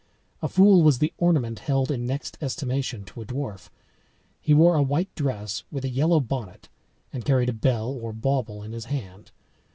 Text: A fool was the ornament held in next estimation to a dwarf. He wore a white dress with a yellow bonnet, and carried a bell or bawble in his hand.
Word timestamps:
A 0.41 0.47
fool 0.47 0.81
was 0.81 0.97
the 0.97 1.13
ornament 1.19 1.59
held 1.59 1.91
in 1.91 2.07
next 2.07 2.35
estimation 2.41 3.03
to 3.03 3.21
a 3.21 3.25
dwarf. 3.25 3.69
He 4.41 4.51
wore 4.51 4.73
a 4.73 4.81
white 4.81 5.13
dress 5.13 5.63
with 5.71 5.85
a 5.85 5.89
yellow 5.89 6.19
bonnet, 6.19 6.69
and 7.13 7.23
carried 7.23 7.49
a 7.49 7.53
bell 7.53 7.89
or 8.01 8.11
bawble 8.11 8.63
in 8.63 8.71
his 8.71 8.85
hand. 8.85 9.29